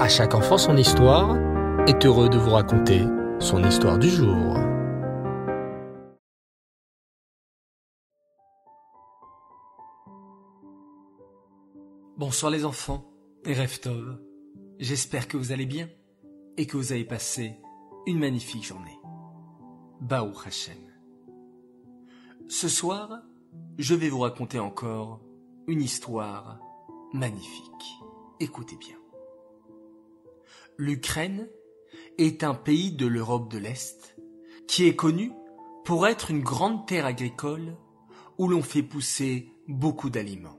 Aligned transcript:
À 0.00 0.08
chaque 0.08 0.34
enfant 0.34 0.56
son 0.56 0.78
histoire 0.78 1.36
est 1.86 2.06
heureux 2.06 2.30
de 2.30 2.38
vous 2.38 2.52
raconter 2.52 3.02
son 3.38 3.62
histoire 3.62 3.98
du 3.98 4.08
jour. 4.08 4.56
Bonsoir 12.16 12.50
les 12.50 12.64
enfants 12.64 13.04
et 13.44 13.52
Reftov. 13.52 14.18
J'espère 14.78 15.28
que 15.28 15.36
vous 15.36 15.52
allez 15.52 15.66
bien 15.66 15.86
et 16.56 16.66
que 16.66 16.78
vous 16.78 16.92
avez 16.92 17.04
passé 17.04 17.60
une 18.06 18.20
magnifique 18.20 18.64
journée. 18.64 18.98
Baou 20.00 20.32
Hashem. 20.46 20.78
Ce 22.48 22.70
soir, 22.70 23.20
je 23.76 23.94
vais 23.94 24.08
vous 24.08 24.20
raconter 24.20 24.58
encore 24.58 25.20
une 25.66 25.82
histoire 25.82 26.58
magnifique. 27.12 28.00
Écoutez 28.40 28.76
bien. 28.76 28.99
L'Ukraine 30.80 31.46
est 32.16 32.42
un 32.42 32.54
pays 32.54 32.90
de 32.90 33.04
l'Europe 33.06 33.50
de 33.50 33.58
l'Est 33.58 34.16
qui 34.66 34.86
est 34.86 34.96
connu 34.96 35.30
pour 35.84 36.06
être 36.06 36.30
une 36.30 36.40
grande 36.40 36.86
terre 36.86 37.04
agricole 37.04 37.76
où 38.38 38.48
l'on 38.48 38.62
fait 38.62 38.82
pousser 38.82 39.52
beaucoup 39.68 40.08
d'aliments. 40.08 40.58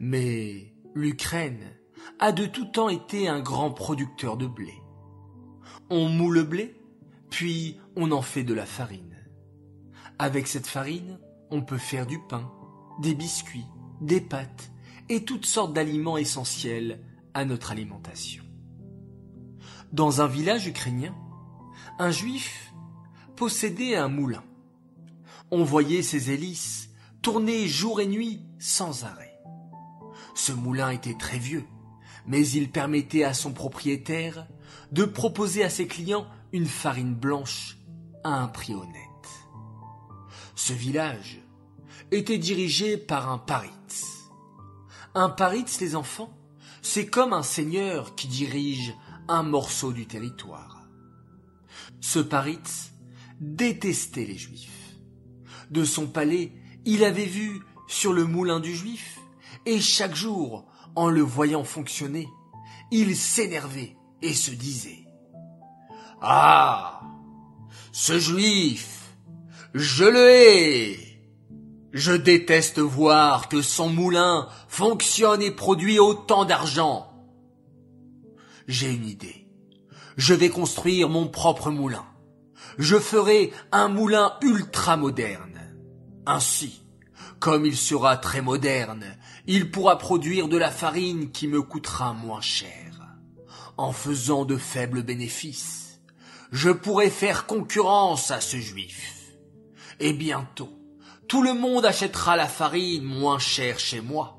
Mais 0.00 0.74
l'Ukraine 0.96 1.78
a 2.18 2.32
de 2.32 2.46
tout 2.46 2.64
temps 2.64 2.88
été 2.88 3.28
un 3.28 3.38
grand 3.38 3.70
producteur 3.70 4.36
de 4.36 4.48
blé. 4.48 4.74
On 5.88 6.08
moule 6.08 6.34
le 6.34 6.42
blé, 6.42 6.74
puis 7.30 7.78
on 7.94 8.10
en 8.10 8.22
fait 8.22 8.42
de 8.42 8.54
la 8.54 8.66
farine. 8.66 9.24
Avec 10.18 10.48
cette 10.48 10.66
farine, 10.66 11.20
on 11.52 11.62
peut 11.62 11.78
faire 11.78 12.08
du 12.08 12.18
pain, 12.28 12.52
des 13.00 13.14
biscuits, 13.14 13.68
des 14.00 14.20
pâtes 14.20 14.72
et 15.08 15.24
toutes 15.24 15.46
sortes 15.46 15.74
d'aliments 15.74 16.16
essentiels 16.16 17.04
à 17.34 17.44
notre 17.44 17.70
alimentation. 17.70 18.45
Dans 19.92 20.20
un 20.20 20.26
village 20.26 20.66
ukrainien, 20.66 21.14
un 21.98 22.10
juif 22.10 22.72
possédait 23.36 23.96
un 23.96 24.08
moulin. 24.08 24.42
On 25.50 25.62
voyait 25.62 26.02
ses 26.02 26.32
hélices 26.32 26.90
tourner 27.22 27.68
jour 27.68 28.00
et 28.00 28.06
nuit 28.06 28.42
sans 28.58 29.04
arrêt. 29.04 29.38
Ce 30.34 30.52
moulin 30.52 30.90
était 30.90 31.16
très 31.16 31.38
vieux, 31.38 31.64
mais 32.26 32.46
il 32.48 32.70
permettait 32.70 33.24
à 33.24 33.32
son 33.32 33.52
propriétaire 33.52 34.48
de 34.90 35.04
proposer 35.04 35.62
à 35.62 35.70
ses 35.70 35.86
clients 35.86 36.26
une 36.52 36.66
farine 36.66 37.14
blanche 37.14 37.78
à 38.24 38.40
un 38.42 38.48
prix 38.48 38.74
honnête. 38.74 38.96
Ce 40.56 40.72
village 40.72 41.40
était 42.10 42.38
dirigé 42.38 42.96
par 42.96 43.30
un 43.30 43.38
paritz. 43.38 44.04
Un 45.14 45.28
paritz, 45.28 45.80
les 45.80 45.94
enfants, 45.96 46.36
c'est 46.82 47.06
comme 47.06 47.32
un 47.32 47.42
seigneur 47.42 48.14
qui 48.14 48.28
dirige 48.28 48.94
un 49.28 49.42
morceau 49.42 49.92
du 49.92 50.06
territoire. 50.06 50.82
Ce 52.00 52.18
paritz 52.18 52.92
détestait 53.40 54.24
les 54.24 54.38
juifs. 54.38 54.96
De 55.70 55.84
son 55.84 56.06
palais, 56.06 56.52
il 56.84 57.04
avait 57.04 57.26
vu 57.26 57.60
sur 57.88 58.12
le 58.12 58.24
moulin 58.24 58.60
du 58.60 58.74
juif, 58.74 59.18
et 59.64 59.80
chaque 59.80 60.14
jour, 60.14 60.66
en 60.94 61.08
le 61.08 61.22
voyant 61.22 61.64
fonctionner, 61.64 62.28
il 62.90 63.16
s'énervait 63.16 63.96
et 64.22 64.32
se 64.32 64.52
disait 64.52 65.04
Ah 66.22 67.00
Ce 67.92 68.18
juif 68.18 69.14
Je 69.74 70.04
le 70.04 70.30
hais 70.30 70.98
Je 71.92 72.12
déteste 72.12 72.78
voir 72.78 73.48
que 73.48 73.60
son 73.60 73.88
moulin 73.88 74.48
fonctionne 74.68 75.42
et 75.42 75.50
produit 75.50 75.98
autant 75.98 76.44
d'argent. 76.44 77.15
J'ai 78.66 78.90
une 78.90 79.06
idée. 79.06 79.46
Je 80.16 80.34
vais 80.34 80.48
construire 80.48 81.08
mon 81.08 81.28
propre 81.28 81.70
moulin. 81.70 82.06
Je 82.78 82.98
ferai 82.98 83.52
un 83.70 83.88
moulin 83.88 84.34
ultra 84.42 84.96
moderne. 84.96 85.60
Ainsi, 86.26 86.82
comme 87.38 87.64
il 87.64 87.76
sera 87.76 88.16
très 88.16 88.42
moderne, 88.42 89.04
il 89.46 89.70
pourra 89.70 89.98
produire 89.98 90.48
de 90.48 90.56
la 90.56 90.70
farine 90.70 91.30
qui 91.30 91.46
me 91.46 91.62
coûtera 91.62 92.12
moins 92.12 92.40
cher. 92.40 93.06
En 93.76 93.92
faisant 93.92 94.44
de 94.44 94.56
faibles 94.56 95.02
bénéfices, 95.02 96.00
je 96.50 96.70
pourrai 96.70 97.10
faire 97.10 97.46
concurrence 97.46 98.30
à 98.30 98.40
ce 98.40 98.56
juif. 98.56 99.32
Et 100.00 100.12
bientôt, 100.12 100.70
tout 101.28 101.42
le 101.42 101.54
monde 101.54 101.86
achètera 101.86 102.36
la 102.36 102.48
farine 102.48 103.04
moins 103.04 103.38
chère 103.38 103.78
chez 103.78 104.00
moi. 104.00 104.38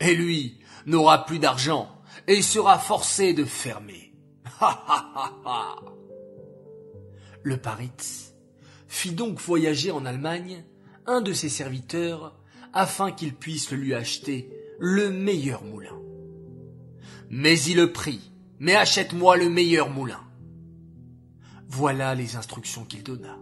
Et 0.00 0.14
lui 0.14 0.58
n'aura 0.84 1.24
plus 1.24 1.38
d'argent 1.38 2.01
et 2.26 2.42
sera 2.42 2.78
forcé 2.78 3.34
de 3.34 3.44
fermer. 3.44 4.14
Le 7.42 7.56
Paritz 7.56 8.34
fit 8.88 9.12
donc 9.12 9.40
voyager 9.40 9.90
en 9.90 10.04
Allemagne 10.04 10.64
un 11.06 11.20
de 11.20 11.32
ses 11.32 11.48
serviteurs 11.48 12.38
afin 12.72 13.10
qu'il 13.10 13.34
puisse 13.34 13.70
lui 13.70 13.94
acheter 13.94 14.50
le 14.78 15.10
meilleur 15.10 15.64
moulin. 15.64 15.98
Mais 17.30 17.58
il 17.60 17.76
le 17.76 17.92
prit, 17.92 18.32
mais 18.58 18.74
achète-moi 18.74 19.36
le 19.36 19.48
meilleur 19.48 19.90
moulin. 19.90 20.20
Voilà 21.68 22.14
les 22.14 22.36
instructions 22.36 22.84
qu'il 22.84 23.02
donna. 23.02 23.38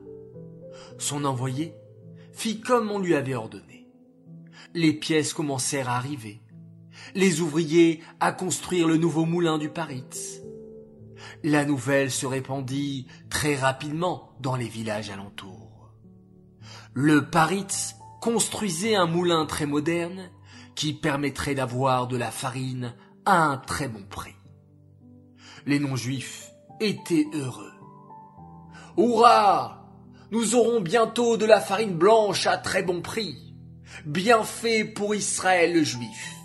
Son 0.98 1.25
envoyé 1.25 1.75
fit 2.32 2.60
comme 2.60 2.91
on 2.91 2.98
lui 2.98 3.14
avait 3.14 3.34
ordonné. 3.34 3.88
Les 4.75 4.92
pièces 4.92 5.34
commencèrent 5.34 5.88
à 5.88 5.97
arriver, 5.97 6.41
les 7.14 7.40
ouvriers 7.40 8.02
à 8.20 8.32
construire 8.32 8.88
le 8.88 8.96
nouveau 8.96 9.24
moulin 9.24 9.58
du 9.58 9.68
Paritz. 9.68 10.40
La 11.42 11.64
nouvelle 11.64 12.10
se 12.10 12.26
répandit 12.26 13.06
très 13.28 13.56
rapidement 13.56 14.32
dans 14.40 14.56
les 14.56 14.68
villages 14.68 15.10
alentours. 15.10 15.90
Le 16.92 17.26
Paritz 17.30 17.96
construisait 18.20 18.94
un 18.94 19.06
moulin 19.06 19.46
très 19.46 19.66
moderne 19.66 20.30
qui 20.74 20.92
permettrait 20.92 21.54
d'avoir 21.54 22.08
de 22.08 22.16
la 22.16 22.30
farine 22.30 22.94
à 23.24 23.42
un 23.44 23.56
très 23.56 23.88
bon 23.88 24.02
prix. 24.08 24.34
Les 25.66 25.78
non-juifs 25.78 26.50
étaient 26.80 27.26
heureux. 27.34 27.72
Hurrah 28.96 29.88
Nous 30.30 30.54
aurons 30.54 30.80
bientôt 30.80 31.36
de 31.36 31.46
la 31.46 31.60
farine 31.60 31.96
blanche 31.96 32.46
à 32.46 32.56
très 32.56 32.82
bon 32.82 33.02
prix. 33.02 33.54
Bien 34.04 34.42
fait 34.42 34.84
pour 34.84 35.14
Israël 35.14 35.74
le 35.74 35.82
juif. 35.82 36.39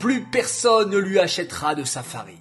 Plus 0.00 0.24
personne 0.24 0.90
ne 0.90 0.96
lui 0.96 1.18
achètera 1.18 1.74
de 1.74 1.84
sa 1.84 2.02
farine. 2.02 2.38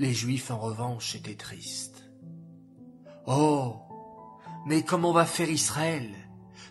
Les 0.00 0.12
juifs 0.12 0.50
en 0.50 0.58
revanche 0.58 1.14
étaient 1.14 1.36
tristes. 1.36 2.02
Oh 3.26 3.76
Mais 4.66 4.82
comment 4.82 5.12
va 5.12 5.24
faire 5.24 5.48
Israël? 5.48 6.10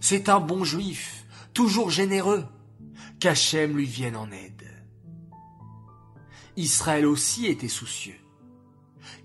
C'est 0.01 0.27
un 0.27 0.41
bon 0.41 0.65
juif, 0.65 1.25
toujours 1.53 1.89
généreux. 1.89 2.45
Qu'Hachem 3.21 3.77
lui 3.77 3.85
vienne 3.85 4.17
en 4.17 4.31
aide. 4.31 4.67
Israël 6.57 7.05
aussi 7.05 7.47
était 7.47 7.69
soucieux. 7.69 8.19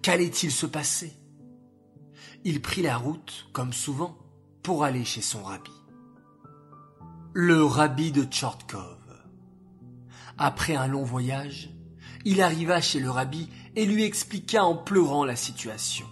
Qu'allait-il 0.02 0.52
se 0.52 0.66
passer? 0.66 1.12
Il 2.44 2.62
prit 2.62 2.82
la 2.82 2.96
route, 2.96 3.48
comme 3.52 3.72
souvent, 3.72 4.16
pour 4.62 4.84
aller 4.84 5.04
chez 5.04 5.22
son 5.22 5.42
rabbi. 5.42 5.72
Le 7.32 7.64
rabbi 7.64 8.12
de 8.12 8.22
Tchortkov. 8.22 9.03
Après 10.38 10.74
un 10.74 10.86
long 10.86 11.04
voyage, 11.04 11.70
il 12.24 12.40
arriva 12.42 12.80
chez 12.80 13.00
le 13.00 13.10
rabbi 13.10 13.48
et 13.76 13.86
lui 13.86 14.04
expliqua 14.04 14.64
en 14.64 14.76
pleurant 14.76 15.24
la 15.24 15.36
situation. 15.36 16.06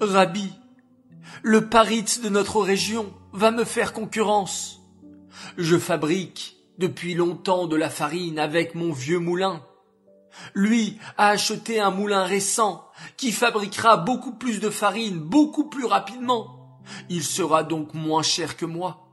Rabbi, 0.00 0.52
le 1.42 1.68
paritz 1.68 2.20
de 2.20 2.28
notre 2.28 2.60
région 2.60 3.12
va 3.32 3.50
me 3.50 3.64
faire 3.64 3.92
concurrence. 3.92 4.80
Je 5.58 5.78
fabrique 5.78 6.56
depuis 6.78 7.14
longtemps 7.14 7.66
de 7.66 7.76
la 7.76 7.90
farine 7.90 8.38
avec 8.38 8.74
mon 8.74 8.92
vieux 8.92 9.18
moulin. 9.18 9.62
Lui 10.54 10.98
a 11.16 11.28
acheté 11.28 11.80
un 11.80 11.90
moulin 11.90 12.24
récent 12.24 12.86
qui 13.16 13.32
fabriquera 13.32 13.96
beaucoup 13.96 14.34
plus 14.34 14.60
de 14.60 14.70
farine 14.70 15.18
beaucoup 15.18 15.68
plus 15.68 15.86
rapidement. 15.86 16.80
Il 17.08 17.22
sera 17.22 17.62
donc 17.62 17.94
moins 17.94 18.22
cher 18.22 18.56
que 18.56 18.66
moi. 18.66 19.08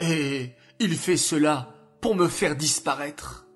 Et 0.00 0.52
il 0.78 0.96
fait 0.96 1.16
cela 1.16 1.79
pour 2.00 2.14
me 2.14 2.28
faire 2.28 2.56
disparaître. 2.56 3.46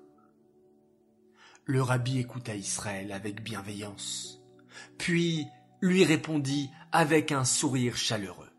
Le 1.65 1.81
rabbi 1.81 2.19
écouta 2.19 2.55
Israël 2.55 3.11
avec 3.11 3.41
bienveillance. 3.41 4.41
Puis 4.97 5.47
lui 5.81 6.03
répondit 6.03 6.69
avec 6.91 7.31
un 7.31 7.45
sourire 7.45 7.97
chaleureux. 7.97 8.51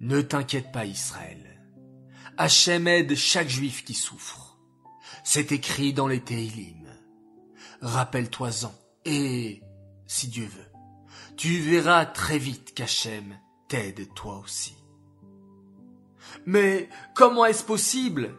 Ne 0.00 0.20
t'inquiète 0.20 0.72
pas, 0.72 0.84
Israël. 0.84 1.60
Hachem 2.36 2.88
aide 2.88 3.14
chaque 3.14 3.48
juif 3.48 3.84
qui 3.84 3.94
souffre. 3.94 4.58
C'est 5.24 5.52
écrit 5.52 5.92
dans 5.92 6.08
les 6.08 6.20
Téhilim. 6.20 6.88
Rappelle-toi-en, 7.80 8.72
et, 9.04 9.62
si 10.06 10.28
Dieu 10.28 10.46
veut, 10.46 10.72
tu 11.36 11.60
verras 11.60 12.06
très 12.06 12.38
vite 12.38 12.74
qu'Hachem 12.74 13.38
t'aide 13.68 14.12
toi 14.14 14.38
aussi. 14.38 14.81
Mais 16.46 16.88
comment 17.14 17.44
est-ce 17.44 17.64
possible? 17.64 18.34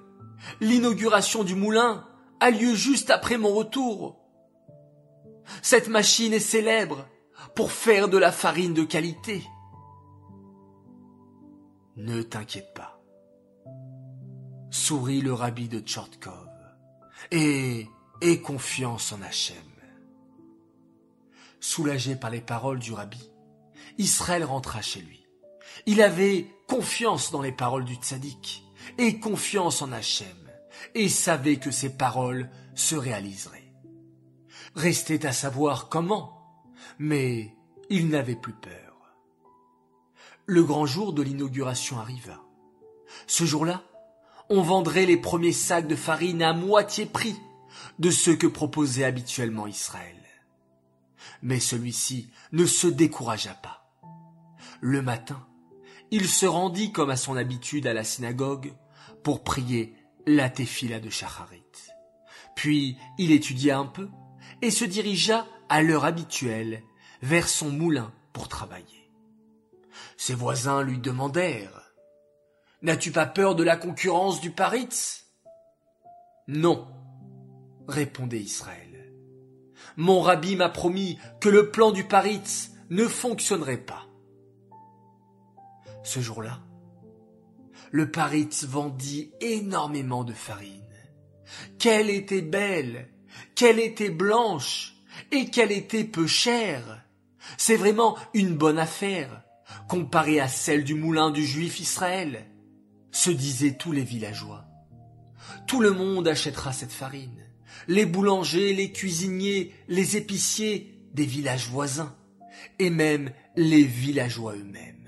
L'inauguration 0.60 1.44
du 1.44 1.56
moulin 1.56 2.07
a 2.40 2.51
lieu 2.51 2.75
juste 2.75 3.10
après 3.10 3.38
mon 3.38 3.54
retour. 3.54 4.19
Cette 5.62 5.88
machine 5.88 6.34
est 6.34 6.40
célèbre 6.40 7.07
pour 7.56 7.72
faire 7.72 8.10
de 8.10 8.18
la 8.18 8.31
farine 8.31 8.74
de 8.74 8.84
qualité. 8.84 9.44
Ne 11.95 12.22
t'inquiète 12.22 12.74
pas. 12.74 13.00
Sourit 14.72 15.22
le 15.22 15.34
rabbi 15.34 15.68
de 15.68 15.80
Tchortkov 15.80 16.50
et 17.31 17.88
aie 18.22 18.42
confiance 18.42 19.12
en 19.12 19.22
Hachem. 19.22 19.56
Soulagé 21.60 22.16
par 22.16 22.30
les 22.30 22.42
paroles 22.42 22.80
du 22.80 22.92
rabbi, 22.92 23.31
Israël 23.98 24.44
rentra 24.44 24.81
chez 24.81 25.01
lui. 25.01 25.25
Il 25.86 26.01
avait 26.01 26.48
confiance 26.74 27.30
dans 27.30 27.44
les 27.44 27.52
paroles 27.52 27.86
du 27.86 27.94
tzaddik 27.94 28.64
et 28.98 29.20
confiance 29.20 29.84
en 29.84 29.92
Hachem 29.92 30.50
et 30.96 31.08
savait 31.08 31.58
que 31.58 31.70
ses 31.70 31.96
paroles 31.96 32.50
se 32.74 32.96
réaliseraient. 32.96 33.72
Restait 34.74 35.28
à 35.28 35.34
savoir 35.34 35.88
comment, 35.88 36.66
mais 36.98 37.56
il 37.92 38.10
n'avait 38.10 38.36
plus 38.36 38.54
peur. 38.54 39.14
Le 40.48 40.64
grand 40.64 40.88
jour 40.88 41.14
de 41.14 41.22
l'inauguration 41.22 42.00
arriva. 42.00 42.42
Ce 43.28 43.44
jour-là, 43.44 43.84
on 44.50 44.64
vendrait 44.64 45.06
les 45.06 45.18
premiers 45.18 45.54
sacs 45.54 45.88
de 45.88 45.96
farine 45.96 46.42
à 46.42 46.54
moitié 46.54 47.06
prix 47.06 47.36
de 48.00 48.10
ceux 48.10 48.36
que 48.36 48.48
proposait 48.48 49.04
habituellement 49.04 49.68
Israël. 49.68 50.18
Mais 51.44 51.60
celui-ci 51.60 52.31
ne 52.52 52.66
se 52.66 52.88
découragea 52.88 53.54
pas. 53.54 53.94
Le 54.81 55.04
matin, 55.04 55.46
il 56.13 56.27
se 56.27 56.45
rendit 56.45 56.92
comme 56.92 57.10
à 57.10 57.15
son 57.15 57.36
habitude 57.38 57.88
à 57.88 57.94
la 57.94 58.04
synagogue 58.04 58.75
pour 59.24 59.44
prier 59.44 59.95
la 60.27 60.48
tefila 60.48 61.00
de 61.00 61.10
Shacharit. 61.10 61.63
Puis 62.56 62.98
il 63.18 63.31
étudia 63.31 63.80
un 63.80 63.88
peu 63.88 64.10
et 64.62 64.69
se 64.69 64.86
dirigea 64.86 65.48
à 65.69 65.81
l'heure 65.81 66.06
habituelle 66.06 66.83
vers 67.24 67.50
son 67.50 67.71
moulin 67.71 68.13
pour 68.31 68.48
travailler. 68.48 69.10
Ses 70.15 70.36
voisins 70.36 70.83
lui 70.83 71.00
demandèrent 71.00 71.81
N'as-tu 72.83 73.12
pas 73.12 73.25
peur 73.25 73.56
de 73.56 73.63
la 73.63 73.75
concurrence 73.75 74.39
du 74.39 74.51
Paritz 74.51 75.25
Non, 76.48 76.89
répondait 77.88 78.39
Israël. 78.39 79.12
Mon 79.98 80.21
rabbi 80.21 80.57
m'a 80.57 80.69
promis 80.69 81.18
que 81.42 81.50
le 81.50 81.71
plan 81.71 81.89
du 81.89 82.04
Paritz 82.04 82.71
ne 82.92 83.07
fonctionnerait 83.07 83.77
pas. 83.83 84.06
Ce 86.04 86.20
jour-là, 86.20 86.60
le 87.92 88.12
Paritz 88.12 88.66
vendit 88.66 89.32
énormément 89.40 90.24
de 90.24 90.34
farine. 90.34 90.82
Qu'elle 91.80 92.10
était 92.10 92.42
belle, 92.42 93.10
qu'elle 93.56 93.80
était 93.80 94.10
blanche, 94.10 94.96
et 95.32 95.50
qu'elle 95.50 95.72
était 95.72 96.04
peu 96.04 96.28
chère. 96.28 97.06
C'est 97.58 97.76
vraiment 97.76 98.18
une 98.34 98.56
bonne 98.56 98.80
affaire, 98.80 99.44
comparée 99.88 100.40
à 100.40 100.48
celle 100.48 100.84
du 100.84 100.96
moulin 100.96 101.32
du 101.32 101.46
juif 101.46 101.80
Israël, 101.80 102.46
se 103.12 103.30
disaient 103.30 103.78
tous 103.78 103.92
les 103.92 104.04
villageois. 104.04 104.66
Tout 105.68 105.82
le 105.82 105.92
monde 105.92 106.28
achètera 106.28 106.74
cette 106.74 106.92
farine. 106.92 107.46
Les 107.88 108.06
boulangers, 108.06 108.74
les 108.74 108.92
cuisiniers, 108.92 109.74
les 109.88 110.18
épiciers 110.18 111.00
des 111.14 111.26
villages 111.26 111.70
voisins, 111.70 112.16
et 112.80 112.90
même 112.90 113.32
les 113.56 113.84
villageois 113.84 114.56
eux-mêmes. 114.56 115.03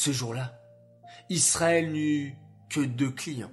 Ce 0.00 0.12
jour-là, 0.12 0.56
Israël 1.28 1.90
n'eut 1.90 2.36
que 2.70 2.78
deux 2.78 3.10
clients, 3.10 3.50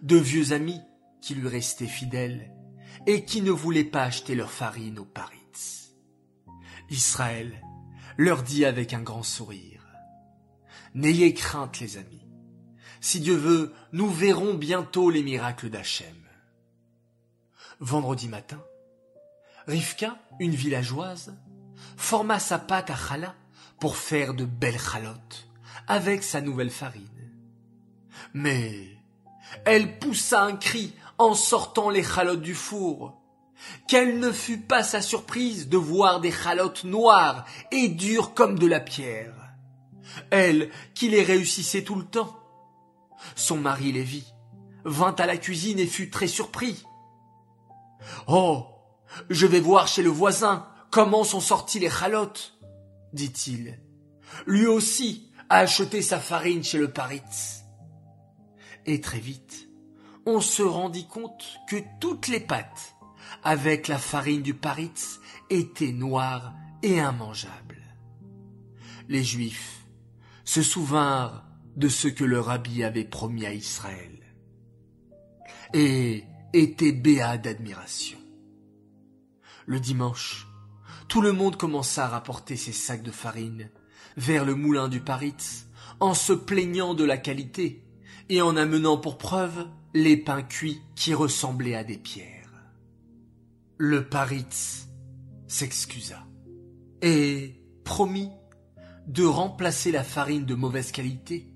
deux 0.00 0.18
vieux 0.18 0.54
amis 0.54 0.80
qui 1.20 1.34
lui 1.34 1.48
restaient 1.48 1.86
fidèles 1.86 2.50
et 3.06 3.26
qui 3.26 3.42
ne 3.42 3.50
voulaient 3.50 3.84
pas 3.84 4.04
acheter 4.04 4.34
leur 4.34 4.50
farine 4.50 4.98
au 4.98 5.04
Paritz. 5.04 5.90
Israël 6.88 7.60
leur 8.16 8.42
dit 8.42 8.64
avec 8.64 8.94
un 8.94 9.02
grand 9.02 9.22
sourire, 9.22 9.84
N'ayez 10.94 11.34
crainte 11.34 11.78
les 11.78 11.98
amis. 11.98 12.26
Si 13.02 13.20
Dieu 13.20 13.36
veut, 13.36 13.74
nous 13.92 14.08
verrons 14.08 14.54
bientôt 14.54 15.10
les 15.10 15.22
miracles 15.22 15.68
d'Hachem. 15.68 16.16
Vendredi 17.80 18.28
matin, 18.28 18.64
Rivka, 19.66 20.16
une 20.38 20.54
villageoise, 20.54 21.36
forma 21.98 22.38
sa 22.38 22.58
pâte 22.58 22.88
à 22.88 22.96
challah 22.96 23.34
pour 23.78 23.98
faire 23.98 24.32
de 24.32 24.46
belles 24.46 24.80
chalotes 24.80 25.49
avec 25.90 26.22
sa 26.22 26.40
nouvelle 26.40 26.70
farine. 26.70 27.02
Mais 28.32 28.96
elle 29.64 29.98
poussa 29.98 30.44
un 30.44 30.54
cri 30.54 30.94
en 31.18 31.34
sortant 31.34 31.90
les 31.90 32.04
chalotes 32.04 32.42
du 32.42 32.54
four. 32.54 33.20
Quelle 33.88 34.20
ne 34.20 34.30
fut 34.30 34.60
pas 34.60 34.84
sa 34.84 35.02
surprise 35.02 35.68
de 35.68 35.76
voir 35.76 36.20
des 36.20 36.30
chalotes 36.30 36.84
noires 36.84 37.44
et 37.72 37.88
dures 37.88 38.34
comme 38.34 38.56
de 38.56 38.68
la 38.68 38.78
pierre. 38.78 39.34
Elle, 40.30 40.70
qui 40.94 41.08
les 41.08 41.24
réussissait 41.24 41.82
tout 41.82 41.96
le 41.96 42.06
temps. 42.06 42.38
Son 43.34 43.56
mari 43.56 43.90
les 43.90 44.04
vit, 44.04 44.32
vint 44.84 45.16
à 45.16 45.26
la 45.26 45.36
cuisine 45.36 45.80
et 45.80 45.86
fut 45.86 46.08
très 46.08 46.28
surpris. 46.28 46.84
Oh, 48.28 48.64
je 49.28 49.46
vais 49.46 49.60
voir 49.60 49.88
chez 49.88 50.04
le 50.04 50.08
voisin 50.08 50.68
comment 50.92 51.24
sont 51.24 51.40
sorties 51.40 51.80
les 51.80 51.90
chalotes, 51.90 52.54
dit-il. 53.12 53.80
Lui 54.46 54.66
aussi 54.66 55.29
a 55.50 55.58
acheté 55.58 56.00
sa 56.00 56.20
farine 56.20 56.62
chez 56.62 56.78
le 56.78 56.92
Paritz. 56.92 57.64
Et 58.86 59.00
très 59.00 59.18
vite, 59.18 59.68
on 60.24 60.40
se 60.40 60.62
rendit 60.62 61.08
compte 61.08 61.44
que 61.68 61.76
toutes 62.00 62.28
les 62.28 62.40
pâtes 62.40 62.94
avec 63.42 63.88
la 63.88 63.98
farine 63.98 64.42
du 64.42 64.54
Paritz 64.54 65.20
étaient 65.50 65.92
noires 65.92 66.54
et 66.82 66.98
immangeables. 66.98 67.82
Les 69.08 69.24
Juifs 69.24 69.84
se 70.44 70.62
souvinrent 70.62 71.44
de 71.76 71.88
ce 71.88 72.06
que 72.06 72.24
le 72.24 72.40
rabbi 72.40 72.84
avait 72.84 73.04
promis 73.04 73.44
à 73.44 73.52
Israël 73.52 74.20
et 75.74 76.24
étaient 76.52 76.92
béats 76.92 77.38
d'admiration. 77.38 78.18
Le 79.66 79.80
dimanche, 79.80 80.46
tout 81.08 81.20
le 81.20 81.32
monde 81.32 81.56
commença 81.56 82.04
à 82.04 82.08
rapporter 82.08 82.56
ses 82.56 82.72
sacs 82.72 83.02
de 83.02 83.10
farine 83.10 83.70
vers 84.16 84.44
le 84.44 84.54
moulin 84.54 84.88
du 84.88 85.00
Paritz, 85.00 85.66
en 86.00 86.14
se 86.14 86.32
plaignant 86.32 86.94
de 86.94 87.04
la 87.04 87.16
qualité 87.16 87.84
et 88.28 88.42
en 88.42 88.56
amenant 88.56 88.96
pour 88.96 89.18
preuve 89.18 89.66
les 89.94 90.16
pains 90.16 90.42
cuits 90.42 90.80
qui 90.94 91.14
ressemblaient 91.14 91.74
à 91.74 91.84
des 91.84 91.98
pierres. 91.98 92.50
Le 93.76 94.06
Paritz 94.06 94.88
s'excusa 95.48 96.24
et 97.02 97.60
promit 97.84 98.30
de 99.06 99.24
remplacer 99.24 99.90
la 99.90 100.04
farine 100.04 100.44
de 100.44 100.54
mauvaise 100.54 100.92
qualité, 100.92 101.52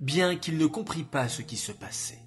bien 0.00 0.36
qu'il 0.36 0.58
ne 0.58 0.66
comprit 0.66 1.04
pas 1.04 1.28
ce 1.28 1.42
qui 1.42 1.56
se 1.56 1.72
passait. 1.72 2.22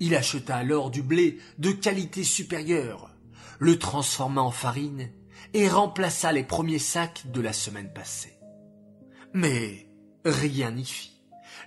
Il 0.00 0.14
acheta 0.14 0.56
alors 0.56 0.90
du 0.90 1.02
blé 1.02 1.38
de 1.58 1.70
qualité 1.70 2.24
supérieure, 2.24 3.10
le 3.58 3.78
transforma 3.78 4.40
en 4.40 4.50
farine 4.50 5.10
et 5.52 5.68
remplaça 5.68 6.32
les 6.32 6.44
premiers 6.44 6.78
sacs 6.78 7.24
de 7.30 7.40
la 7.40 7.52
semaine 7.52 7.92
passée. 7.92 8.35
Mais 9.36 9.86
rien 10.24 10.70
n'y 10.70 10.86
fit. 10.86 11.12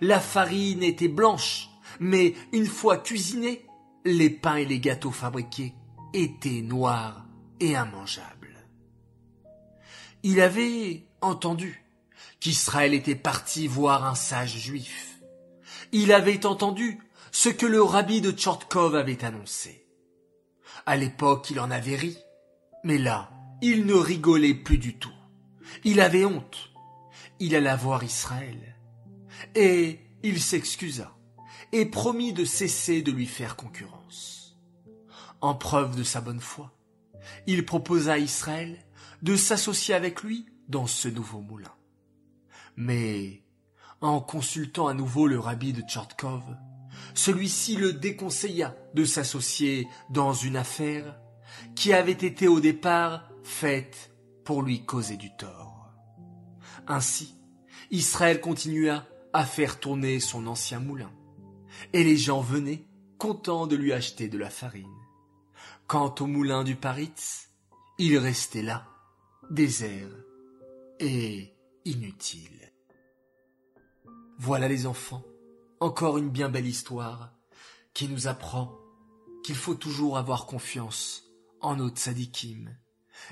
La 0.01 0.19
farine 0.19 0.81
était 0.81 1.07
blanche, 1.07 1.69
mais 1.99 2.33
une 2.51 2.65
fois 2.65 2.97
cuisinée, 2.97 3.63
les 4.05 4.31
pains 4.31 4.55
et 4.55 4.65
les 4.65 4.79
gâteaux 4.79 5.11
fabriqués 5.11 5.75
étaient 6.15 6.63
noirs 6.63 7.27
et 7.59 7.73
immangeables. 7.73 8.65
Il 10.23 10.41
avait 10.41 11.05
entendu 11.21 11.85
qu'Israël 12.39 12.95
était 12.95 13.13
parti 13.13 13.67
voir 13.67 14.03
un 14.03 14.15
sage 14.15 14.57
juif. 14.57 15.19
Il 15.91 16.11
avait 16.11 16.47
entendu 16.47 16.97
ce 17.31 17.49
que 17.49 17.67
le 17.67 17.83
rabbi 17.83 18.19
de 18.19 18.31
Tchortkov 18.31 18.95
avait 18.95 19.23
annoncé. 19.23 19.85
À 20.87 20.95
l'époque, 20.95 21.51
il 21.51 21.59
en 21.59 21.69
avait 21.69 21.97
ri, 21.97 22.17
mais 22.83 22.97
là, 22.97 23.29
il 23.61 23.85
ne 23.85 23.93
rigolait 23.93 24.55
plus 24.55 24.79
du 24.79 24.97
tout. 24.97 25.13
Il 25.83 26.01
avait 26.01 26.25
honte 26.25 26.68
il 27.39 27.55
alla 27.55 27.75
voir 27.75 28.03
Israël. 28.03 28.75
Et 29.55 29.99
il 30.23 30.41
s'excusa 30.41 31.15
et 31.71 31.85
promit 31.85 32.33
de 32.33 32.45
cesser 32.45 33.01
de 33.01 33.11
lui 33.11 33.25
faire 33.25 33.55
concurrence. 33.55 34.57
En 35.41 35.55
preuve 35.55 35.95
de 35.95 36.03
sa 36.03 36.21
bonne 36.21 36.41
foi, 36.41 36.73
il 37.47 37.65
proposa 37.65 38.13
à 38.13 38.17
Israël 38.17 38.79
de 39.21 39.35
s'associer 39.35 39.93
avec 39.93 40.23
lui 40.23 40.45
dans 40.67 40.87
ce 40.87 41.07
nouveau 41.07 41.41
moulin. 41.41 41.73
Mais, 42.75 43.43
en 44.01 44.21
consultant 44.21 44.87
à 44.87 44.93
nouveau 44.93 45.27
le 45.27 45.39
rabbi 45.39 45.73
de 45.73 45.81
Tchortkov, 45.81 46.43
celui-ci 47.13 47.75
le 47.75 47.93
déconseilla 47.93 48.75
de 48.93 49.05
s'associer 49.05 49.87
dans 50.09 50.33
une 50.33 50.57
affaire 50.57 51.19
qui 51.75 51.93
avait 51.93 52.11
été 52.11 52.47
au 52.47 52.59
départ 52.59 53.29
faite 53.43 54.11
pour 54.43 54.61
lui 54.61 54.85
causer 54.85 55.17
du 55.17 55.35
tort. 55.37 55.68
Ainsi, 56.89 57.35
Israël 57.91 58.41
continua 58.41 59.05
à 59.31 59.45
faire 59.45 59.79
tourner 59.79 60.19
son 60.19 60.47
ancien 60.47 60.79
moulin. 60.79 61.11
Et 61.93 62.03
les 62.03 62.17
gens 62.17 62.41
venaient 62.41 62.83
content 63.19 63.67
de 63.67 63.75
lui 63.75 63.93
acheter 63.93 64.27
de 64.27 64.39
la 64.39 64.49
farine. 64.49 64.87
Quant 65.85 66.13
au 66.19 66.25
moulin 66.25 66.63
du 66.63 66.75
Paritz, 66.75 67.49
il 67.99 68.17
restait 68.17 68.63
là, 68.63 68.87
désert 69.51 70.09
et 70.99 71.53
inutile. 71.85 72.73
Voilà 74.39 74.67
les 74.67 74.87
enfants, 74.87 75.23
encore 75.79 76.17
une 76.17 76.29
bien 76.29 76.49
belle 76.49 76.67
histoire 76.67 77.33
qui 77.93 78.07
nous 78.07 78.27
apprend 78.27 78.75
qu'il 79.43 79.55
faut 79.55 79.75
toujours 79.75 80.17
avoir 80.17 80.47
confiance 80.47 81.23
en 81.61 81.75
notre 81.75 81.99
sadikim 81.99 82.75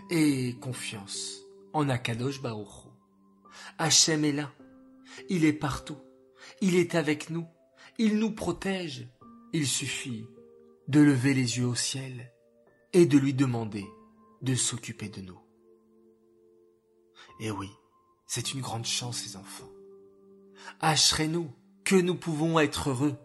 et 0.10 0.56
confiance 0.60 1.40
en 1.74 1.90
Akadosh 1.90 2.42
Baruch. 2.42 2.87
Hachem 3.78 4.26
est 4.26 4.32
là, 4.32 4.52
il 5.30 5.46
est 5.46 5.54
partout, 5.54 5.98
il 6.62 6.76
est 6.76 6.96
avec 6.96 7.30
nous, 7.30 7.48
il 7.98 8.18
nous 8.18 8.32
protège. 8.32 9.08
Il 9.54 9.66
suffit 9.66 10.28
de 10.88 11.00
lever 11.00 11.34
les 11.34 11.58
yeux 11.58 11.66
au 11.66 11.76
ciel 11.76 12.34
et 12.94 13.06
de 13.06 13.18
lui 13.18 13.34
demander 13.34 13.86
de 14.42 14.56
s'occuper 14.56 15.10
de 15.10 15.22
nous. 15.22 15.40
Et 17.40 17.52
oui, 17.52 17.70
c'est 18.26 18.54
une 18.54 18.62
grande 18.62 18.86
chance, 18.86 19.26
les 19.26 19.38
enfants. 19.38 19.70
Hacherez-nous 20.80 21.52
que 21.84 21.96
nous 21.96 22.16
pouvons 22.16 22.60
être 22.60 22.90
heureux 22.90 23.16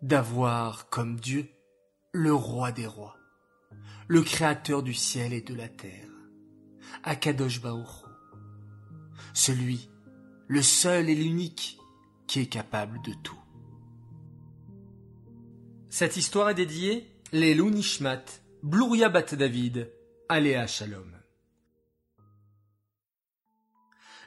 d'avoir 0.00 0.88
comme 0.88 1.20
Dieu 1.20 1.48
le 2.12 2.34
roi 2.34 2.72
des 2.72 2.86
rois, 2.86 3.16
le 4.08 4.22
créateur 4.22 4.82
du 4.82 4.94
ciel 4.94 5.32
et 5.32 5.42
de 5.42 5.54
la 5.54 5.68
terre, 5.68 6.08
Akadosh 7.04 7.60
celui, 9.34 9.90
le 10.48 10.62
seul 10.62 11.08
et 11.08 11.14
l'unique, 11.14 11.78
qui 12.26 12.40
est 12.40 12.46
capable 12.46 13.00
de 13.02 13.12
tout. 13.22 13.38
Cette 15.90 16.16
histoire 16.16 16.48
est 16.50 16.54
dédiée 16.54 17.06
les 17.32 17.54
Nishmat, 17.54 18.24
Bluria 18.62 19.08
Bat 19.08 19.34
David, 19.34 19.90
Aléa 20.28 20.66
Shalom. 20.66 21.12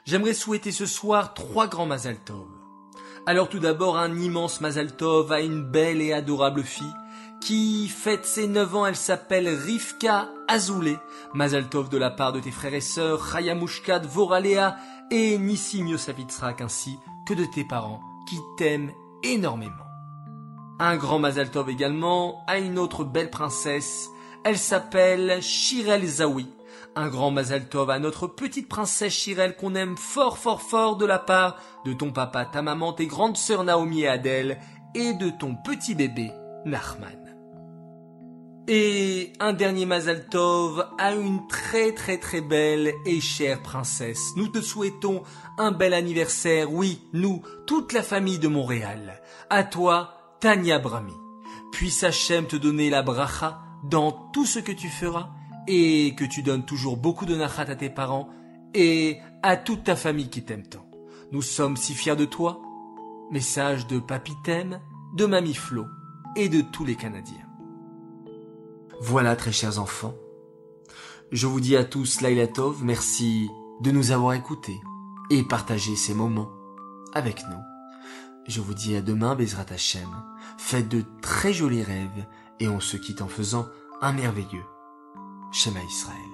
J'aimerais 0.04 0.34
souhaiter 0.34 0.70
ce 0.70 0.86
soir 0.86 1.34
trois 1.34 1.66
grands 1.66 1.86
Mazal 1.86 2.18
Tov. 2.24 2.48
Alors 3.26 3.48
tout 3.48 3.58
d'abord 3.58 3.98
un 3.98 4.16
immense 4.16 4.60
Mazal 4.60 4.94
Tov 4.94 5.32
à 5.32 5.40
une 5.40 5.64
belle 5.64 6.00
et 6.00 6.12
adorable 6.12 6.62
fille 6.62 6.94
qui 7.40 7.88
fête 7.88 8.24
ses 8.24 8.46
neuf 8.46 8.74
ans, 8.74 8.86
elle 8.86 8.96
s'appelle 8.96 9.48
Rivka 9.48 10.30
Azoulay. 10.48 10.96
Mazal 11.34 11.68
Tov 11.68 11.88
de 11.88 11.98
la 11.98 12.10
part 12.10 12.32
de 12.32 12.40
tes 12.40 12.50
frères 12.50 12.74
et 12.74 12.80
sœurs, 12.80 13.32
Chayamushkat, 13.32 14.00
Voralea 14.00 14.76
et 15.10 15.38
Nissim 15.38 15.86
Yosavitzrak 15.86 16.60
ainsi 16.60 16.98
que 17.26 17.34
de 17.34 17.44
tes 17.44 17.64
parents 17.64 18.00
qui 18.28 18.38
t'aiment 18.56 18.92
énormément. 19.22 19.72
Un 20.78 20.96
grand 20.96 21.18
Mazal 21.18 21.50
Tov 21.50 21.70
également 21.70 22.44
à 22.46 22.58
une 22.58 22.78
autre 22.78 23.04
belle 23.04 23.30
princesse, 23.30 24.10
elle 24.44 24.58
s'appelle 24.58 25.42
Shirel 25.42 26.06
Zawi. 26.06 26.48
Un 26.94 27.08
grand 27.08 27.30
Mazal 27.30 27.68
Tov 27.68 27.90
à 27.90 27.98
notre 27.98 28.26
petite 28.26 28.68
princesse 28.68 29.12
Shirel 29.12 29.56
qu'on 29.56 29.74
aime 29.74 29.96
fort 29.96 30.38
fort 30.38 30.62
fort 30.62 30.96
de 30.96 31.06
la 31.06 31.18
part 31.18 31.56
de 31.84 31.92
ton 31.92 32.12
papa, 32.12 32.44
ta 32.44 32.62
maman, 32.62 32.92
tes 32.92 33.06
grandes 33.06 33.36
sœurs 33.36 33.64
Naomi 33.64 34.02
et 34.02 34.08
Adèle 34.08 34.60
et 34.94 35.14
de 35.14 35.30
ton 35.30 35.54
petit 35.54 35.94
bébé 35.94 36.30
Nachman. 36.64 37.25
Et 38.68 39.32
un 39.38 39.52
dernier 39.52 39.86
Mazal 39.86 40.26
Tov 40.28 40.84
à 40.98 41.14
une 41.14 41.46
très 41.46 41.92
très 41.92 42.18
très 42.18 42.40
belle 42.40 42.92
et 43.04 43.20
chère 43.20 43.62
princesse. 43.62 44.32
Nous 44.34 44.48
te 44.48 44.60
souhaitons 44.60 45.22
un 45.56 45.70
bel 45.70 45.94
anniversaire, 45.94 46.72
oui, 46.72 47.00
nous, 47.12 47.42
toute 47.68 47.92
la 47.92 48.02
famille 48.02 48.40
de 48.40 48.48
Montréal. 48.48 49.22
À 49.50 49.62
toi, 49.62 50.36
Tania 50.40 50.80
Brami. 50.80 51.14
Puisse 51.70 52.02
Hachem 52.02 52.46
te 52.46 52.56
donner 52.56 52.90
la 52.90 53.02
bracha 53.02 53.60
dans 53.84 54.10
tout 54.32 54.46
ce 54.46 54.58
que 54.58 54.72
tu 54.72 54.88
feras 54.88 55.28
et 55.68 56.16
que 56.16 56.24
tu 56.24 56.42
donnes 56.42 56.64
toujours 56.64 56.96
beaucoup 56.96 57.26
de 57.26 57.36
nachat 57.36 57.70
à 57.70 57.76
tes 57.76 57.90
parents 57.90 58.30
et 58.74 59.18
à 59.44 59.56
toute 59.56 59.84
ta 59.84 59.94
famille 59.94 60.28
qui 60.28 60.42
t'aime 60.42 60.66
tant. 60.66 60.90
Nous 61.30 61.42
sommes 61.42 61.76
si 61.76 61.94
fiers 61.94 62.16
de 62.16 62.24
toi. 62.24 62.60
Message 63.30 63.86
de 63.86 64.00
Papy 64.00 64.32
de 65.14 65.26
Mamie 65.26 65.54
Flo 65.54 65.86
et 66.34 66.48
de 66.48 66.62
tous 66.62 66.84
les 66.84 66.96
Canadiens. 66.96 67.45
Voilà, 69.00 69.36
très 69.36 69.52
chers 69.52 69.78
enfants. 69.78 70.14
Je 71.30 71.46
vous 71.46 71.60
dis 71.60 71.76
à 71.76 71.84
tous 71.84 72.20
Lailatov, 72.20 72.82
merci 72.82 73.48
de 73.82 73.90
nous 73.90 74.10
avoir 74.10 74.32
écoutés 74.32 74.80
et 75.30 75.42
partagé 75.42 75.96
ces 75.96 76.14
moments 76.14 76.50
avec 77.12 77.42
nous. 77.50 77.60
Je 78.48 78.60
vous 78.60 78.74
dis 78.74 78.96
à 78.96 79.02
demain, 79.02 79.34
Bezrat 79.34 79.66
Hashem. 79.70 80.08
Faites 80.56 80.88
de 80.88 81.04
très 81.20 81.52
jolis 81.52 81.82
rêves 81.82 82.26
et 82.60 82.68
on 82.68 82.80
se 82.80 82.96
quitte 82.96 83.22
en 83.22 83.28
faisant 83.28 83.66
un 84.00 84.12
merveilleux 84.12 84.64
Shema 85.52 85.82
Israël. 85.82 86.25